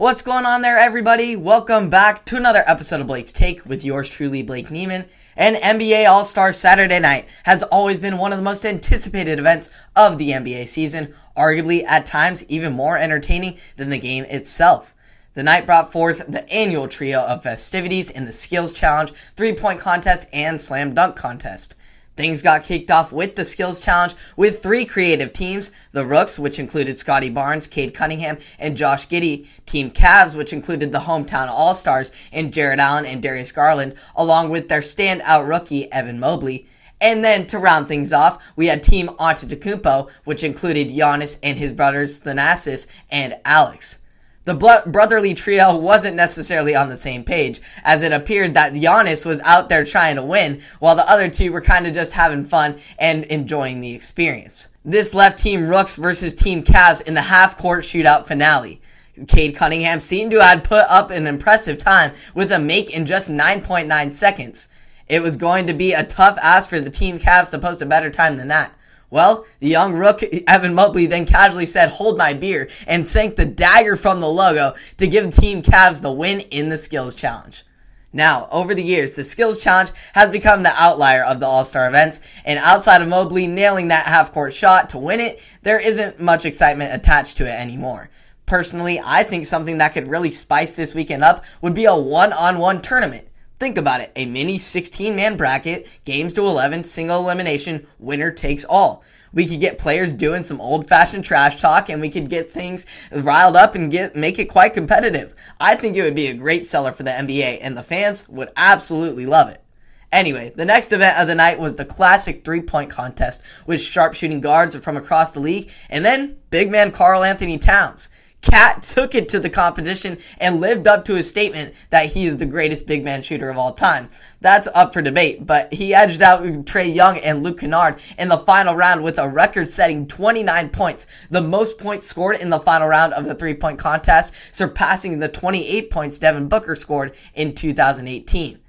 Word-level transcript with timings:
What's 0.00 0.22
going 0.22 0.46
on 0.46 0.62
there, 0.62 0.78
everybody? 0.78 1.36
Welcome 1.36 1.90
back 1.90 2.24
to 2.24 2.38
another 2.38 2.64
episode 2.66 3.02
of 3.02 3.06
Blake's 3.06 3.32
Take 3.32 3.66
with 3.66 3.84
yours 3.84 4.08
truly, 4.08 4.42
Blake 4.42 4.68
Neiman. 4.68 5.06
And 5.36 5.56
NBA 5.56 6.08
All 6.08 6.24
Star 6.24 6.54
Saturday 6.54 6.98
night 7.00 7.28
has 7.42 7.62
always 7.64 7.98
been 7.98 8.16
one 8.16 8.32
of 8.32 8.38
the 8.38 8.42
most 8.42 8.64
anticipated 8.64 9.38
events 9.38 9.68
of 9.94 10.16
the 10.16 10.30
NBA 10.30 10.68
season, 10.68 11.14
arguably 11.36 11.84
at 11.84 12.06
times 12.06 12.46
even 12.46 12.72
more 12.72 12.96
entertaining 12.96 13.58
than 13.76 13.90
the 13.90 13.98
game 13.98 14.24
itself. 14.24 14.94
The 15.34 15.42
night 15.42 15.66
brought 15.66 15.92
forth 15.92 16.24
the 16.26 16.50
annual 16.50 16.88
trio 16.88 17.20
of 17.20 17.42
festivities 17.42 18.08
in 18.08 18.24
the 18.24 18.32
Skills 18.32 18.72
Challenge, 18.72 19.12
Three 19.36 19.52
Point 19.52 19.80
Contest, 19.80 20.26
and 20.32 20.58
Slam 20.58 20.94
Dunk 20.94 21.14
Contest. 21.14 21.74
Things 22.20 22.42
got 22.42 22.64
kicked 22.64 22.90
off 22.90 23.12
with 23.12 23.34
the 23.34 23.46
skills 23.46 23.80
challenge 23.80 24.14
with 24.36 24.62
three 24.62 24.84
creative 24.84 25.32
teams. 25.32 25.72
The 25.92 26.04
Rooks, 26.04 26.38
which 26.38 26.58
included 26.58 26.98
Scottie 26.98 27.30
Barnes, 27.30 27.66
Cade 27.66 27.94
Cunningham, 27.94 28.36
and 28.58 28.76
Josh 28.76 29.08
Giddey. 29.08 29.46
Team 29.64 29.90
Cavs, 29.90 30.36
which 30.36 30.52
included 30.52 30.92
the 30.92 30.98
hometown 30.98 31.48
All-Stars 31.48 32.12
and 32.30 32.52
Jarrett 32.52 32.78
Allen 32.78 33.06
and 33.06 33.22
Darius 33.22 33.52
Garland, 33.52 33.94
along 34.14 34.50
with 34.50 34.68
their 34.68 34.82
standout 34.82 35.48
rookie, 35.48 35.90
Evan 35.90 36.20
Mobley. 36.20 36.68
And 37.00 37.24
then 37.24 37.46
to 37.46 37.58
round 37.58 37.88
things 37.88 38.12
off, 38.12 38.42
we 38.54 38.66
had 38.66 38.82
Team 38.82 39.08
Antetokounmpo, 39.18 40.10
which 40.24 40.44
included 40.44 40.90
Giannis 40.90 41.38
and 41.42 41.56
his 41.56 41.72
brothers 41.72 42.20
Thanasis 42.20 42.86
and 43.10 43.38
Alex. 43.46 43.98
The 44.46 44.82
brotherly 44.86 45.34
trio 45.34 45.76
wasn't 45.76 46.16
necessarily 46.16 46.74
on 46.74 46.88
the 46.88 46.96
same 46.96 47.24
page, 47.24 47.60
as 47.84 48.02
it 48.02 48.12
appeared 48.12 48.54
that 48.54 48.72
Giannis 48.72 49.26
was 49.26 49.40
out 49.42 49.68
there 49.68 49.84
trying 49.84 50.16
to 50.16 50.22
win, 50.22 50.62
while 50.78 50.96
the 50.96 51.08
other 51.08 51.28
two 51.28 51.52
were 51.52 51.60
kind 51.60 51.86
of 51.86 51.94
just 51.94 52.14
having 52.14 52.46
fun 52.46 52.78
and 52.98 53.24
enjoying 53.24 53.80
the 53.80 53.92
experience. 53.92 54.68
This 54.82 55.12
left 55.12 55.38
Team 55.38 55.68
Rooks 55.68 55.96
versus 55.96 56.34
Team 56.34 56.62
Cavs 56.64 57.02
in 57.06 57.12
the 57.12 57.20
half-court 57.20 57.84
shootout 57.84 58.26
finale. 58.26 58.80
Cade 59.28 59.54
Cunningham 59.54 60.00
seemed 60.00 60.30
to 60.30 60.40
have 60.40 60.64
put 60.64 60.86
up 60.88 61.10
an 61.10 61.26
impressive 61.26 61.76
time 61.76 62.12
with 62.34 62.50
a 62.50 62.58
make 62.58 62.90
in 62.90 63.04
just 63.04 63.30
9.9 63.30 64.12
seconds. 64.12 64.68
It 65.06 65.22
was 65.22 65.36
going 65.36 65.66
to 65.66 65.74
be 65.74 65.92
a 65.92 66.04
tough 66.04 66.38
ask 66.40 66.70
for 66.70 66.80
the 66.80 66.88
Team 66.88 67.18
Cavs 67.18 67.50
to 67.50 67.58
post 67.58 67.82
a 67.82 67.86
better 67.86 68.08
time 68.08 68.38
than 68.38 68.48
that. 68.48 68.72
Well, 69.10 69.44
the 69.58 69.68
young 69.68 69.94
rook 69.94 70.22
Evan 70.22 70.72
Mobley 70.72 71.06
then 71.06 71.26
casually 71.26 71.66
said, 71.66 71.90
hold 71.90 72.16
my 72.16 72.32
beer, 72.32 72.68
and 72.86 73.06
sank 73.06 73.34
the 73.34 73.44
dagger 73.44 73.96
from 73.96 74.20
the 74.20 74.28
logo 74.28 74.74
to 74.98 75.06
give 75.08 75.34
Team 75.34 75.62
Cavs 75.62 76.00
the 76.00 76.12
win 76.12 76.40
in 76.40 76.68
the 76.68 76.78
skills 76.78 77.16
challenge. 77.16 77.64
Now, 78.12 78.48
over 78.50 78.74
the 78.74 78.82
years, 78.82 79.12
the 79.12 79.24
skills 79.24 79.62
challenge 79.62 79.90
has 80.14 80.30
become 80.30 80.62
the 80.62 80.74
outlier 80.74 81.24
of 81.24 81.38
the 81.38 81.46
all-star 81.46 81.88
events, 81.88 82.20
and 82.44 82.58
outside 82.60 83.02
of 83.02 83.08
Mobley 83.08 83.46
nailing 83.46 83.88
that 83.88 84.06
half-court 84.06 84.54
shot 84.54 84.88
to 84.90 84.98
win 84.98 85.20
it, 85.20 85.40
there 85.62 85.78
isn't 85.78 86.20
much 86.20 86.44
excitement 86.44 86.94
attached 86.94 87.36
to 87.36 87.46
it 87.46 87.54
anymore. 87.54 88.10
Personally, 88.46 89.00
I 89.04 89.22
think 89.22 89.46
something 89.46 89.78
that 89.78 89.92
could 89.92 90.08
really 90.08 90.32
spice 90.32 90.72
this 90.72 90.94
weekend 90.94 91.22
up 91.22 91.44
would 91.62 91.74
be 91.74 91.84
a 91.84 91.94
one-on-one 91.94 92.82
tournament. 92.82 93.28
Think 93.60 93.76
about 93.76 94.00
it 94.00 94.10
a 94.16 94.24
mini 94.24 94.56
16 94.56 95.14
man 95.14 95.36
bracket, 95.36 95.86
games 96.06 96.32
to 96.32 96.46
11, 96.46 96.82
single 96.84 97.20
elimination, 97.20 97.86
winner 97.98 98.30
takes 98.30 98.64
all. 98.64 99.04
We 99.34 99.46
could 99.46 99.60
get 99.60 99.76
players 99.76 100.14
doing 100.14 100.44
some 100.44 100.62
old 100.62 100.88
fashioned 100.88 101.26
trash 101.26 101.60
talk 101.60 101.90
and 101.90 102.00
we 102.00 102.08
could 102.08 102.30
get 102.30 102.50
things 102.50 102.86
riled 103.12 103.56
up 103.56 103.74
and 103.74 103.90
get 103.90 104.16
make 104.16 104.38
it 104.38 104.46
quite 104.46 104.72
competitive. 104.72 105.34
I 105.60 105.76
think 105.76 105.94
it 105.94 106.02
would 106.02 106.14
be 106.14 106.28
a 106.28 106.34
great 106.34 106.64
seller 106.64 106.90
for 106.90 107.02
the 107.02 107.10
NBA 107.10 107.58
and 107.60 107.76
the 107.76 107.82
fans 107.82 108.26
would 108.30 108.50
absolutely 108.56 109.26
love 109.26 109.50
it. 109.50 109.62
Anyway, 110.10 110.52
the 110.56 110.64
next 110.64 110.90
event 110.90 111.18
of 111.18 111.28
the 111.28 111.34
night 111.34 111.60
was 111.60 111.74
the 111.74 111.84
classic 111.84 112.46
three 112.46 112.62
point 112.62 112.88
contest 112.88 113.42
with 113.66 113.82
sharpshooting 113.82 114.40
guards 114.40 114.74
from 114.76 114.96
across 114.96 115.32
the 115.32 115.40
league 115.40 115.70
and 115.90 116.02
then 116.02 116.38
big 116.48 116.70
man 116.70 116.90
Karl-Anthony 116.92 117.58
Towns. 117.58 118.08
KAT 118.42 118.82
took 118.82 119.14
it 119.14 119.28
to 119.30 119.40
the 119.40 119.50
competition 119.50 120.18
and 120.38 120.60
lived 120.60 120.86
up 120.86 121.04
to 121.04 121.14
his 121.14 121.28
statement 121.28 121.74
that 121.90 122.06
he 122.06 122.24
is 122.24 122.36
the 122.36 122.46
greatest 122.46 122.86
big 122.86 123.04
man 123.04 123.22
shooter 123.22 123.50
of 123.50 123.58
all 123.58 123.74
time. 123.74 124.08
That's 124.40 124.68
up 124.74 124.94
for 124.94 125.02
debate, 125.02 125.46
but 125.46 125.72
he 125.72 125.92
edged 125.92 126.22
out 126.22 126.42
Trae 126.42 126.94
Young 126.94 127.18
and 127.18 127.42
Luke 127.42 127.60
Kennard 127.60 128.00
in 128.18 128.28
the 128.28 128.38
final 128.38 128.74
round 128.74 129.02
with 129.02 129.18
a 129.18 129.28
record 129.28 129.68
setting 129.68 130.06
29 130.06 130.70
points, 130.70 131.06
the 131.30 131.42
most 131.42 131.78
points 131.78 132.06
scored 132.06 132.36
in 132.36 132.48
the 132.48 132.60
final 132.60 132.88
round 132.88 133.12
of 133.12 133.24
the 133.26 133.34
three 133.34 133.54
point 133.54 133.78
contest, 133.78 134.32
surpassing 134.52 135.18
the 135.18 135.28
28 135.28 135.90
points 135.90 136.18
Devin 136.18 136.48
Booker 136.48 136.74
scored 136.74 137.14
in 137.34 137.54
2018. 137.54 138.59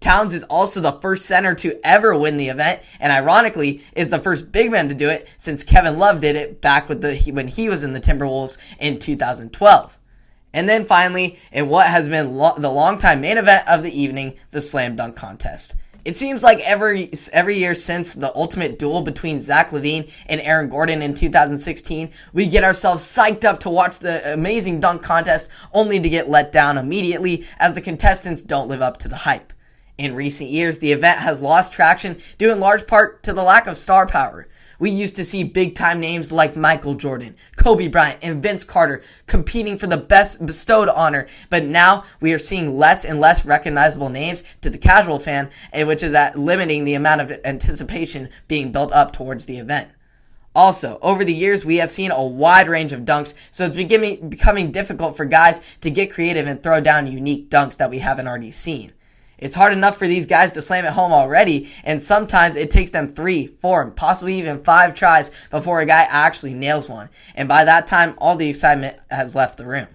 Towns 0.00 0.32
is 0.32 0.44
also 0.44 0.80
the 0.80 0.92
first 0.92 1.26
center 1.26 1.54
to 1.56 1.78
ever 1.86 2.16
win 2.16 2.38
the 2.38 2.48
event, 2.48 2.80
and 3.00 3.12
ironically, 3.12 3.82
is 3.94 4.08
the 4.08 4.18
first 4.18 4.50
big 4.50 4.70
man 4.70 4.88
to 4.88 4.94
do 4.94 5.10
it 5.10 5.28
since 5.36 5.62
Kevin 5.62 5.98
Love 5.98 6.20
did 6.20 6.36
it 6.36 6.62
back 6.62 6.88
with 6.88 7.02
the 7.02 7.16
when 7.32 7.48
he 7.48 7.68
was 7.68 7.82
in 7.82 7.92
the 7.92 8.00
Timberwolves 8.00 8.56
in 8.78 8.98
2012. 8.98 9.98
And 10.52 10.68
then 10.68 10.86
finally, 10.86 11.38
in 11.52 11.68
what 11.68 11.86
has 11.86 12.08
been 12.08 12.36
lo- 12.36 12.56
the 12.56 12.70
longtime 12.70 13.20
main 13.20 13.36
event 13.36 13.68
of 13.68 13.82
the 13.82 14.00
evening, 14.00 14.34
the 14.50 14.62
slam 14.62 14.96
dunk 14.96 15.16
contest. 15.16 15.74
It 16.02 16.16
seems 16.16 16.42
like 16.42 16.60
every 16.60 17.10
every 17.34 17.58
year 17.58 17.74
since 17.74 18.14
the 18.14 18.34
ultimate 18.34 18.78
duel 18.78 19.02
between 19.02 19.38
Zach 19.38 19.70
LaVine 19.70 20.10
and 20.26 20.40
Aaron 20.40 20.70
Gordon 20.70 21.02
in 21.02 21.12
2016, 21.12 22.10
we 22.32 22.46
get 22.46 22.64
ourselves 22.64 23.04
psyched 23.04 23.44
up 23.44 23.60
to 23.60 23.70
watch 23.70 23.98
the 23.98 24.32
amazing 24.32 24.80
dunk 24.80 25.02
contest, 25.02 25.50
only 25.74 26.00
to 26.00 26.08
get 26.08 26.30
let 26.30 26.52
down 26.52 26.78
immediately 26.78 27.46
as 27.58 27.74
the 27.74 27.82
contestants 27.82 28.40
don't 28.40 28.68
live 28.68 28.80
up 28.80 28.96
to 28.96 29.08
the 29.08 29.16
hype. 29.16 29.52
In 30.00 30.14
recent 30.14 30.48
years, 30.48 30.78
the 30.78 30.92
event 30.92 31.18
has 31.18 31.42
lost 31.42 31.74
traction 31.74 32.22
due 32.38 32.50
in 32.50 32.58
large 32.58 32.86
part 32.86 33.22
to 33.24 33.34
the 33.34 33.42
lack 33.42 33.66
of 33.66 33.76
star 33.76 34.06
power. 34.06 34.48
We 34.78 34.88
used 34.90 35.14
to 35.16 35.24
see 35.24 35.44
big 35.44 35.74
time 35.74 36.00
names 36.00 36.32
like 36.32 36.56
Michael 36.56 36.94
Jordan, 36.94 37.36
Kobe 37.56 37.86
Bryant, 37.86 38.20
and 38.22 38.42
Vince 38.42 38.64
Carter 38.64 39.02
competing 39.26 39.76
for 39.76 39.88
the 39.88 39.98
best 39.98 40.46
bestowed 40.46 40.88
honor, 40.88 41.26
but 41.50 41.66
now 41.66 42.04
we 42.18 42.32
are 42.32 42.38
seeing 42.38 42.78
less 42.78 43.04
and 43.04 43.20
less 43.20 43.44
recognizable 43.44 44.08
names 44.08 44.42
to 44.62 44.70
the 44.70 44.78
casual 44.78 45.18
fan, 45.18 45.50
eh, 45.74 45.82
which 45.82 46.02
is 46.02 46.14
at 46.14 46.38
limiting 46.38 46.86
the 46.86 46.94
amount 46.94 47.20
of 47.20 47.38
anticipation 47.44 48.30
being 48.48 48.72
built 48.72 48.94
up 48.94 49.12
towards 49.12 49.44
the 49.44 49.58
event. 49.58 49.90
Also, 50.54 50.98
over 51.02 51.26
the 51.26 51.34
years, 51.34 51.66
we 51.66 51.76
have 51.76 51.90
seen 51.90 52.10
a 52.10 52.24
wide 52.24 52.70
range 52.70 52.94
of 52.94 53.02
dunks, 53.02 53.34
so 53.50 53.66
it's 53.66 53.76
becoming, 53.76 54.30
becoming 54.30 54.72
difficult 54.72 55.14
for 55.14 55.26
guys 55.26 55.60
to 55.82 55.90
get 55.90 56.10
creative 56.10 56.46
and 56.46 56.62
throw 56.62 56.80
down 56.80 57.06
unique 57.06 57.50
dunks 57.50 57.76
that 57.76 57.90
we 57.90 57.98
haven't 57.98 58.26
already 58.26 58.50
seen. 58.50 58.94
It's 59.40 59.54
hard 59.54 59.72
enough 59.72 59.96
for 59.96 60.06
these 60.06 60.26
guys 60.26 60.52
to 60.52 60.62
slam 60.62 60.84
it 60.84 60.92
home 60.92 61.12
already, 61.12 61.70
and 61.82 62.02
sometimes 62.02 62.56
it 62.56 62.70
takes 62.70 62.90
them 62.90 63.12
three, 63.12 63.46
four, 63.46 63.90
possibly 63.90 64.38
even 64.38 64.62
five 64.62 64.94
tries 64.94 65.30
before 65.50 65.80
a 65.80 65.86
guy 65.86 66.02
actually 66.02 66.52
nails 66.52 66.88
one. 66.90 67.08
And 67.34 67.48
by 67.48 67.64
that 67.64 67.86
time, 67.86 68.14
all 68.18 68.36
the 68.36 68.50
excitement 68.50 68.98
has 69.10 69.34
left 69.34 69.56
the 69.56 69.66
room. 69.66 69.88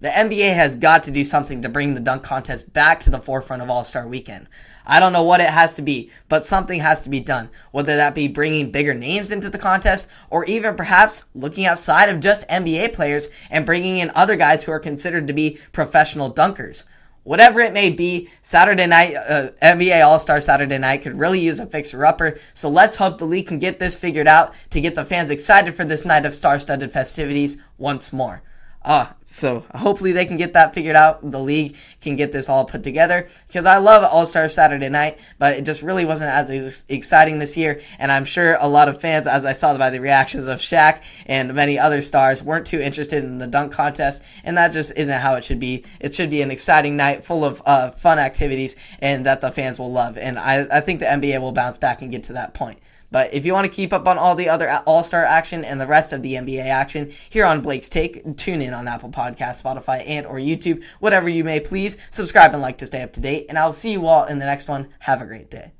The 0.00 0.08
NBA 0.08 0.54
has 0.54 0.76
got 0.76 1.04
to 1.04 1.10
do 1.10 1.22
something 1.22 1.62
to 1.62 1.68
bring 1.68 1.94
the 1.94 2.00
dunk 2.00 2.22
contest 2.22 2.72
back 2.72 3.00
to 3.00 3.10
the 3.10 3.20
forefront 3.20 3.62
of 3.62 3.70
All 3.70 3.84
Star 3.84 4.06
Weekend. 4.06 4.48
I 4.84 4.98
don't 4.98 5.12
know 5.12 5.22
what 5.22 5.40
it 5.40 5.50
has 5.50 5.74
to 5.74 5.82
be, 5.82 6.10
but 6.28 6.44
something 6.44 6.80
has 6.80 7.02
to 7.02 7.08
be 7.08 7.20
done. 7.20 7.50
Whether 7.70 7.96
that 7.96 8.14
be 8.14 8.26
bringing 8.26 8.72
bigger 8.72 8.94
names 8.94 9.30
into 9.30 9.48
the 9.48 9.58
contest, 9.58 10.08
or 10.28 10.44
even 10.46 10.74
perhaps 10.74 11.24
looking 11.34 11.66
outside 11.66 12.08
of 12.08 12.18
just 12.18 12.48
NBA 12.48 12.92
players 12.94 13.28
and 13.50 13.66
bringing 13.66 13.98
in 13.98 14.10
other 14.14 14.34
guys 14.34 14.64
who 14.64 14.72
are 14.72 14.80
considered 14.80 15.28
to 15.28 15.32
be 15.32 15.58
professional 15.70 16.32
dunkers 16.32 16.82
whatever 17.24 17.60
it 17.60 17.72
may 17.72 17.90
be, 17.90 18.28
Saturday 18.42 18.86
night, 18.86 19.14
uh, 19.14 19.50
NBA 19.62 20.04
All 20.04 20.18
Star 20.18 20.40
Saturday 20.40 20.78
night 20.78 21.02
could 21.02 21.18
really 21.18 21.40
use 21.40 21.60
a 21.60 21.66
fixer 21.66 22.04
upper. 22.04 22.38
So 22.54 22.68
let's 22.68 22.96
hope 22.96 23.18
the 23.18 23.24
league 23.24 23.46
can 23.46 23.58
get 23.58 23.78
this 23.78 23.96
figured 23.96 24.28
out 24.28 24.54
to 24.70 24.80
get 24.80 24.94
the 24.94 25.04
fans 25.04 25.30
excited 25.30 25.74
for 25.74 25.84
this 25.84 26.04
night 26.04 26.26
of 26.26 26.34
star 26.34 26.58
studded 26.58 26.92
festivities 26.92 27.58
once 27.78 28.12
more. 28.12 28.42
Uh, 28.84 29.06
so 29.24 29.64
hopefully 29.74 30.12
they 30.12 30.26
can 30.26 30.36
get 30.36 30.54
that 30.54 30.74
figured 30.74 30.96
out. 30.96 31.30
The 31.30 31.38
league 31.38 31.76
can 32.00 32.16
get 32.16 32.32
this 32.32 32.48
all 32.48 32.64
put 32.64 32.82
together 32.82 33.28
because 33.46 33.64
I 33.64 33.78
love 33.78 34.02
All 34.02 34.26
Star 34.26 34.48
Saturday 34.48 34.88
night, 34.88 35.18
but 35.38 35.56
it 35.56 35.64
just 35.64 35.82
really 35.82 36.04
wasn't 36.04 36.30
as 36.30 36.84
exciting 36.88 37.38
this 37.38 37.56
year. 37.56 37.80
And 37.98 38.10
I'm 38.10 38.24
sure 38.24 38.56
a 38.60 38.68
lot 38.68 38.88
of 38.88 39.00
fans, 39.00 39.26
as 39.26 39.44
I 39.44 39.52
saw 39.52 39.76
by 39.78 39.90
the 39.90 40.00
reactions 40.00 40.48
of 40.48 40.58
Shaq 40.58 41.02
and 41.26 41.54
many 41.54 41.78
other 41.78 42.02
stars, 42.02 42.42
weren't 42.42 42.66
too 42.66 42.80
interested 42.80 43.22
in 43.24 43.38
the 43.38 43.46
dunk 43.46 43.72
contest. 43.72 44.22
And 44.44 44.56
that 44.56 44.72
just 44.72 44.92
isn't 44.96 45.20
how 45.20 45.36
it 45.36 45.44
should 45.44 45.60
be. 45.60 45.84
It 46.00 46.14
should 46.14 46.30
be 46.30 46.42
an 46.42 46.50
exciting 46.50 46.96
night 46.96 47.24
full 47.24 47.44
of 47.44 47.62
uh, 47.64 47.92
fun 47.92 48.18
activities 48.18 48.76
and 49.00 49.26
that 49.26 49.40
the 49.40 49.52
fans 49.52 49.78
will 49.78 49.92
love. 49.92 50.18
And 50.18 50.38
I, 50.38 50.66
I 50.70 50.80
think 50.80 51.00
the 51.00 51.06
NBA 51.06 51.40
will 51.40 51.52
bounce 51.52 51.76
back 51.76 52.02
and 52.02 52.10
get 52.10 52.24
to 52.24 52.34
that 52.34 52.52
point. 52.52 52.78
But 53.12 53.32
if 53.32 53.46
you 53.46 53.52
want 53.52 53.66
to 53.66 53.72
keep 53.72 53.92
up 53.92 54.08
on 54.08 54.18
all 54.18 54.34
the 54.34 54.48
other 54.48 54.68
All 54.86 55.04
Star 55.04 55.24
action 55.24 55.64
and 55.64 55.80
the 55.80 55.86
rest 55.86 56.12
of 56.12 56.22
the 56.22 56.34
NBA 56.34 56.64
action 56.64 57.12
here 57.28 57.44
on 57.44 57.60
Blake's 57.60 57.88
Take, 57.88 58.36
tune 58.36 58.62
in 58.62 58.74
on 58.74 58.88
Apple 58.88 59.10
Podcast, 59.10 59.62
Spotify, 59.62 60.02
and 60.06 60.26
or 60.26 60.36
YouTube, 60.36 60.82
whatever 60.98 61.28
you 61.28 61.44
may 61.44 61.60
please. 61.60 61.98
Subscribe 62.10 62.52
and 62.54 62.62
like 62.62 62.78
to 62.78 62.86
stay 62.86 63.02
up 63.02 63.12
to 63.12 63.20
date, 63.20 63.46
and 63.48 63.58
I'll 63.58 63.72
see 63.72 63.92
you 63.92 64.06
all 64.06 64.24
in 64.24 64.38
the 64.38 64.46
next 64.46 64.68
one. 64.68 64.88
Have 65.00 65.22
a 65.22 65.26
great 65.26 65.50
day. 65.50 65.72